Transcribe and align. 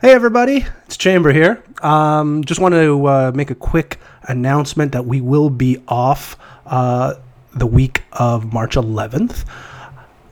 Hey 0.00 0.12
everybody, 0.12 0.64
it's 0.86 0.96
Chamber 0.96 1.30
here. 1.30 1.62
Um, 1.82 2.42
just 2.44 2.58
wanted 2.58 2.84
to 2.84 3.06
uh, 3.06 3.32
make 3.34 3.50
a 3.50 3.54
quick 3.54 3.98
announcement 4.22 4.92
that 4.92 5.04
we 5.04 5.20
will 5.20 5.50
be 5.50 5.76
off 5.88 6.38
uh, 6.64 7.16
the 7.54 7.66
week 7.66 8.04
of 8.12 8.50
March 8.50 8.76
11th. 8.76 9.44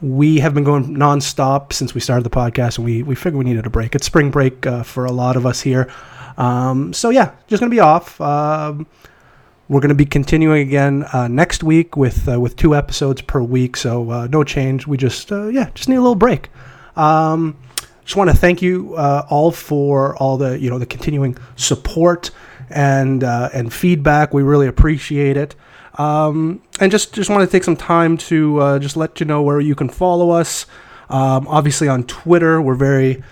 We 0.00 0.38
have 0.38 0.54
been 0.54 0.64
going 0.64 0.96
nonstop 0.96 1.74
since 1.74 1.92
we 1.92 2.00
started 2.00 2.24
the 2.24 2.30
podcast, 2.30 2.78
and 2.78 2.86
we, 2.86 3.02
we 3.02 3.14
figured 3.14 3.34
we 3.34 3.44
needed 3.44 3.66
a 3.66 3.70
break. 3.70 3.94
It's 3.94 4.06
spring 4.06 4.30
break 4.30 4.66
uh, 4.66 4.84
for 4.84 5.04
a 5.04 5.12
lot 5.12 5.36
of 5.36 5.44
us 5.44 5.60
here. 5.60 5.92
Um, 6.38 6.94
so, 6.94 7.10
yeah, 7.10 7.34
just 7.46 7.60
going 7.60 7.68
to 7.68 7.76
be 7.76 7.80
off. 7.80 8.18
Um, 8.22 8.86
we're 9.68 9.80
going 9.80 9.90
to 9.90 9.94
be 9.94 10.06
continuing 10.06 10.66
again 10.66 11.04
uh, 11.12 11.28
next 11.28 11.62
week 11.62 11.94
with 11.94 12.26
uh, 12.26 12.40
with 12.40 12.56
two 12.56 12.74
episodes 12.74 13.20
per 13.20 13.42
week, 13.42 13.76
so 13.76 14.10
uh, 14.10 14.28
no 14.28 14.44
change. 14.44 14.86
We 14.86 14.96
just 14.96 15.30
yeah, 15.30 15.68
just 15.74 15.90
need 15.90 15.96
a 15.96 16.00
little 16.00 16.14
break. 16.14 16.48
Um, 16.96 17.58
just 18.08 18.16
want 18.16 18.30
to 18.30 18.36
thank 18.36 18.62
you 18.62 18.94
uh, 18.94 19.26
all 19.28 19.52
for 19.52 20.16
all 20.16 20.38
the 20.38 20.58
you 20.58 20.70
know 20.70 20.78
the 20.78 20.86
continuing 20.86 21.36
support 21.56 22.30
and 22.70 23.22
uh, 23.22 23.50
and 23.52 23.70
feedback. 23.70 24.32
We 24.32 24.42
really 24.42 24.66
appreciate 24.66 25.36
it. 25.36 25.54
Um, 25.98 26.62
and 26.80 26.90
just 26.90 27.12
just 27.12 27.28
want 27.28 27.46
to 27.46 27.52
take 27.52 27.64
some 27.64 27.76
time 27.76 28.16
to 28.16 28.60
uh, 28.60 28.78
just 28.78 28.96
let 28.96 29.20
you 29.20 29.26
know 29.26 29.42
where 29.42 29.60
you 29.60 29.74
can 29.74 29.90
follow 29.90 30.30
us. 30.30 30.64
Um, 31.10 31.46
obviously 31.48 31.86
on 31.86 32.04
Twitter, 32.04 32.62
we're 32.62 32.76
very 32.76 33.22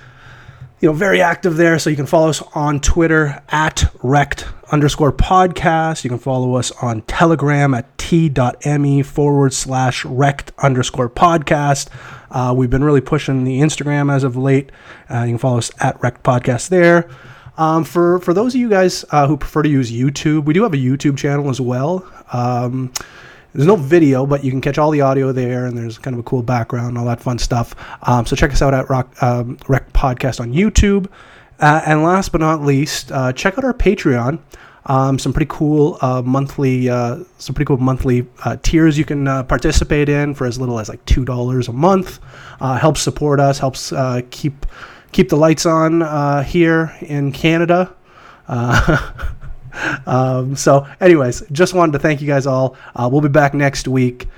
you 0.80 0.88
know 0.88 0.92
very 0.92 1.20
active 1.20 1.56
there. 1.56 1.78
So 1.78 1.90
you 1.90 1.96
can 1.96 2.06
follow 2.06 2.28
us 2.28 2.42
on 2.54 2.80
Twitter 2.80 3.42
at 3.48 3.90
rect 4.02 4.46
underscore 4.70 5.12
podcast. 5.12 6.04
You 6.04 6.10
can 6.10 6.18
follow 6.18 6.54
us 6.56 6.70
on 6.82 7.02
Telegram 7.02 7.74
at 7.74 7.96
t.me 7.98 9.02
forward 9.02 9.52
slash 9.52 10.04
rect 10.04 10.52
underscore 10.58 11.08
podcast. 11.08 11.88
Uh, 12.30 12.52
we've 12.54 12.70
been 12.70 12.84
really 12.84 13.00
pushing 13.00 13.44
the 13.44 13.60
Instagram 13.60 14.12
as 14.12 14.24
of 14.24 14.36
late. 14.36 14.70
Uh, 15.10 15.22
you 15.22 15.32
can 15.32 15.38
follow 15.38 15.58
us 15.58 15.70
at 15.80 16.00
Rect 16.02 16.22
Podcast 16.22 16.68
there. 16.68 17.08
Um, 17.56 17.84
for 17.84 18.18
for 18.18 18.34
those 18.34 18.54
of 18.54 18.60
you 18.60 18.68
guys 18.68 19.04
uh, 19.10 19.26
who 19.26 19.36
prefer 19.36 19.62
to 19.62 19.68
use 19.68 19.90
YouTube, 19.90 20.44
we 20.44 20.52
do 20.52 20.62
have 20.62 20.74
a 20.74 20.78
YouTube 20.78 21.16
channel 21.16 21.48
as 21.48 21.60
well. 21.60 22.06
Um, 22.32 22.92
there's 23.56 23.66
no 23.66 23.76
video, 23.76 24.26
but 24.26 24.44
you 24.44 24.50
can 24.50 24.60
catch 24.60 24.76
all 24.76 24.90
the 24.90 25.00
audio 25.00 25.32
there, 25.32 25.64
and 25.64 25.76
there's 25.76 25.96
kind 25.96 26.12
of 26.12 26.20
a 26.20 26.22
cool 26.22 26.42
background 26.42 26.88
and 26.88 26.98
all 26.98 27.06
that 27.06 27.20
fun 27.20 27.38
stuff. 27.38 27.74
Um, 28.02 28.26
so 28.26 28.36
check 28.36 28.52
us 28.52 28.60
out 28.60 28.74
at 28.74 28.90
Rock, 28.90 29.22
um, 29.22 29.56
Rect 29.66 29.94
Podcast 29.94 30.40
on 30.40 30.52
YouTube. 30.52 31.08
Uh, 31.58 31.80
and 31.86 32.02
last 32.02 32.32
but 32.32 32.42
not 32.42 32.60
least, 32.60 33.10
uh, 33.12 33.32
check 33.32 33.56
out 33.56 33.64
our 33.64 33.72
Patreon. 33.72 34.38
Um, 34.84 35.18
some 35.18 35.32
pretty 35.32 35.48
cool 35.48 35.96
uh, 36.02 36.20
monthly, 36.20 36.90
uh, 36.90 37.24
some 37.38 37.54
pretty 37.54 37.66
cool 37.66 37.78
monthly 37.78 38.26
uh, 38.44 38.58
tiers 38.62 38.98
you 38.98 39.06
can 39.06 39.26
uh, 39.26 39.42
participate 39.42 40.10
in 40.10 40.34
for 40.34 40.46
as 40.46 40.60
little 40.60 40.78
as 40.78 40.90
like 40.90 41.04
two 41.06 41.24
dollars 41.24 41.66
a 41.66 41.72
month. 41.72 42.20
Helps 42.60 43.00
support 43.00 43.40
us, 43.40 43.58
helps 43.58 43.92
keep 44.30 44.66
keep 45.12 45.30
the 45.30 45.36
lights 45.36 45.64
on 45.64 46.44
here 46.44 46.94
in 47.00 47.32
Canada. 47.32 47.92
um, 50.06 50.56
so, 50.56 50.86
anyways, 51.00 51.42
just 51.52 51.74
wanted 51.74 51.92
to 51.92 51.98
thank 51.98 52.20
you 52.20 52.26
guys 52.26 52.46
all. 52.46 52.76
we'll 52.96 53.20
be 53.20 53.28
back 53.28 53.54
next 53.54 53.88
week, 53.88 54.28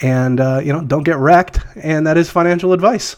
and 0.00 0.38
you 0.38 0.72
know, 0.72 0.82
don't 0.82 1.04
get 1.04 1.16
wrecked. 1.16 1.60
And 1.76 2.06
that 2.06 2.16
is 2.16 2.30
financial 2.30 2.72
advice. 2.72 3.16